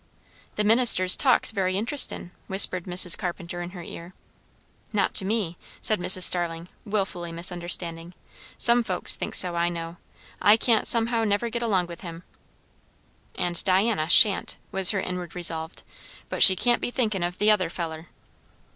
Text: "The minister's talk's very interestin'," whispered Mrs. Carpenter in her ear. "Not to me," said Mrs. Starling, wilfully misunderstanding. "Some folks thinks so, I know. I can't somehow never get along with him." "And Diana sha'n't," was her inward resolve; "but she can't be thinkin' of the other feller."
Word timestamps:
"The 0.55 0.63
minister's 0.63 1.15
talk's 1.15 1.51
very 1.51 1.75
interestin'," 1.77 2.31
whispered 2.47 2.85
Mrs. 2.85 3.15
Carpenter 3.15 3.61
in 3.61 3.69
her 3.69 3.83
ear. 3.83 4.15
"Not 4.91 5.13
to 5.13 5.25
me," 5.25 5.57
said 5.79 5.99
Mrs. 5.99 6.23
Starling, 6.23 6.69
wilfully 6.85 7.31
misunderstanding. 7.31 8.15
"Some 8.57 8.81
folks 8.81 9.15
thinks 9.15 9.37
so, 9.37 9.55
I 9.55 9.69
know. 9.69 9.97
I 10.41 10.57
can't 10.57 10.87
somehow 10.87 11.23
never 11.23 11.49
get 11.51 11.61
along 11.61 11.85
with 11.85 12.01
him." 12.01 12.23
"And 13.35 13.63
Diana 13.63 14.09
sha'n't," 14.09 14.57
was 14.71 14.89
her 14.89 14.99
inward 15.01 15.35
resolve; 15.35 15.71
"but 16.29 16.41
she 16.41 16.55
can't 16.55 16.81
be 16.81 16.89
thinkin' 16.89 17.21
of 17.21 17.37
the 17.37 17.51
other 17.51 17.69
feller." 17.69 18.07